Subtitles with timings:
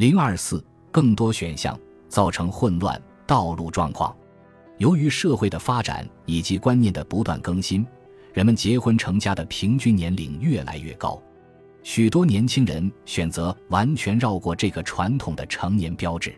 [0.00, 1.78] 零二四，更多选项
[2.08, 4.16] 造成混乱道路状况。
[4.78, 7.86] 由于社会的发展以及观念的不断更新，
[8.32, 11.22] 人们结婚成家的平均年龄越来越高，
[11.82, 16.34] 许多年轻人选择完全绕过这个传统的成年标志。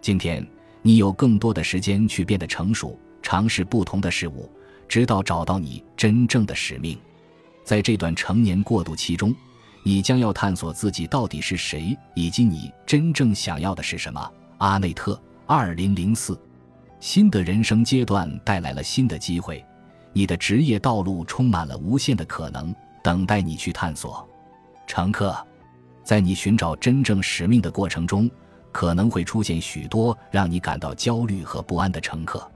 [0.00, 0.46] 今天，
[0.80, 4.48] 你有更多的时间去变得成熟，尝试不同的事物，
[4.86, 6.96] 直到找到你真正的使命。
[7.64, 9.34] 在这段成年过渡期中，
[9.82, 14.32] 你将要探索自己到底是谁，以及你真正想要的是什么。
[14.58, 16.40] 阿内特，二零零四。
[17.00, 19.64] 新的人生阶段带来了新的机会，
[20.12, 22.72] 你的职业道路充满了无限的可能，
[23.02, 24.28] 等待你去探索。
[24.86, 25.36] 乘客，
[26.04, 28.30] 在你寻找真正使命的过程中，
[28.70, 32.48] 可能会出现许多让你感到焦虑和不安的乘客。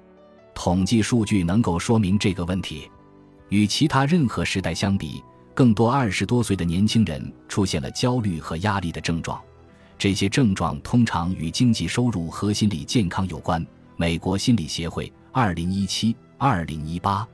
[0.54, 2.88] 统计数据能够说明这个问题。
[3.48, 5.22] 与其他任何时代相比，
[5.56, 9.40] 更多二十多岁的年轻人出现了焦虑和压力的症状。
[9.96, 13.66] 这些症状通常与经济收入和心理健康有关。
[13.96, 17.26] 美国心理协会，二零一七、二零一八。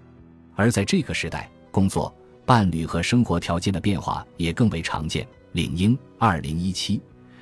[0.54, 2.14] 而在这个时代，工作、
[2.46, 5.26] 伴侣和生活条件的变化也更为常见。
[5.50, 7.00] 领英，二零一七。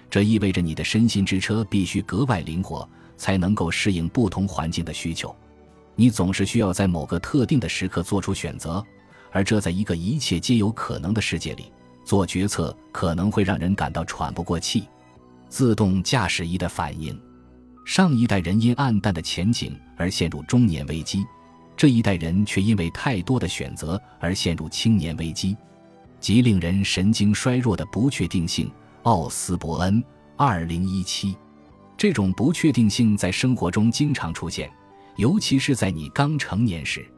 [0.08, 2.88] 这意味着你的身心之车必须格外灵活，
[3.18, 5.36] 才能够适应不同环境的需求。
[5.94, 8.82] 你总是需要在某个特定的时刻做出选择，
[9.32, 11.72] 而这在一个一切皆有可能的世界里，
[12.04, 14.88] 做决策可能会让人感到喘不过气。
[15.48, 17.18] 自动驾驶仪的反应。
[17.84, 21.24] 上一代人因暗淡的前景而陷入中年危机，
[21.76, 25.56] 这一代人却因为太多的选择而陷入青年危机，
[26.20, 28.70] 极令人神经衰弱的不确定性。
[29.04, 30.04] 奥斯伯恩，
[30.36, 31.36] 二零一七。
[31.96, 34.70] 这种不确定性在生活中经常出现，
[35.16, 37.10] 尤其是在你刚成年时。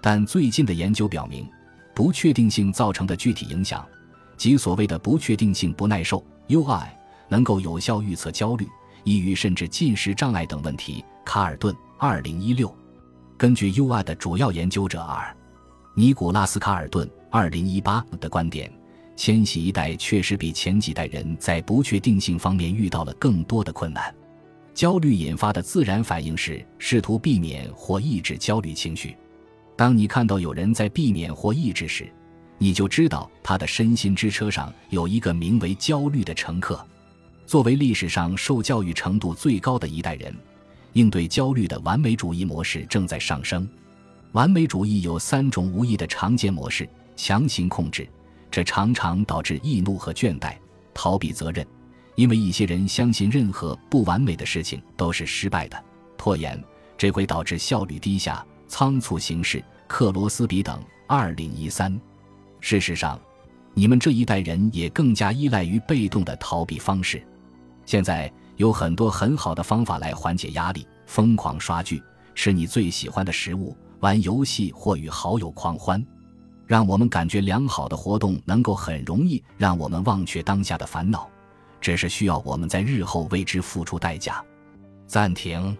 [0.00, 1.48] 但最近的研究表明，
[1.94, 3.86] 不确定性造成的具体影响，
[4.36, 6.86] 即所谓的不确定性不耐受 （UI），
[7.28, 8.66] 能够有效预测焦虑。
[9.04, 11.02] 抑郁甚至进食障碍等问题。
[11.24, 12.74] 卡尔顿，二零一六。
[13.38, 15.34] 根据 UI 的主要研究者尔
[15.94, 18.70] 尼古拉斯·卡尔顿二零一八的观点，
[19.16, 24.14] 千禧一代确实比前几代人在不确定性方面遇到了更多的困难。
[24.74, 29.16] 焦虑引发的自然反应是试图避免或抑制焦虑情绪。
[29.80, 32.06] 当你看到有人在避免或抑制时，
[32.58, 36.86] 你就知道他的身心之车上有一个名为焦虑的乘客。
[37.46, 40.36] 作为历史上受教育程度最高的一代人，
[40.92, 43.66] 应对焦虑的完美主义模式正在上升。
[44.32, 46.86] 完美主义有三种无意的常见模式：
[47.16, 48.06] 强行控制，
[48.50, 50.52] 这常常导致易怒和倦怠；
[50.92, 51.66] 逃避责任，
[52.16, 55.78] 因为一些人相信任何不完美的事情都是失败的；
[56.18, 56.62] 拖延，
[56.98, 59.62] 这会导致效率低下；仓促行事。
[59.88, 62.00] 克罗斯比等，二零一三。
[62.60, 63.20] 事实上，
[63.74, 67.20] 你们这一代人也更加依赖于被动的逃避方式。
[67.84, 72.00] 现在有很多很好的方法来缓解压力：疯狂刷剧、
[72.36, 76.00] 吃你最喜欢的食物、玩游戏或与好友狂欢。
[76.68, 81.28] 让我们感觉良好的活动能够很容易让我们忘却当下的烦恼，
[81.80, 84.40] 只是需要我们在日后为之付出代价。
[85.08, 85.76] 暂停，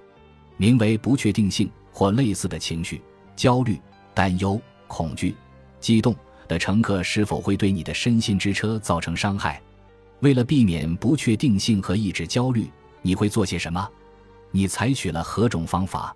[0.57, 3.03] 名为不确定性或类似的情绪、
[3.37, 3.81] 焦虑、
[4.15, 5.35] 担忧、恐惧、
[5.79, 6.15] 激动
[6.49, 9.61] 的乘客是否会对你的身心之车造成伤害？
[10.21, 12.71] 为了避免不确定性和抑制焦虑，
[13.03, 13.89] 你会做些什么？
[14.51, 16.15] 你采取了何种方法？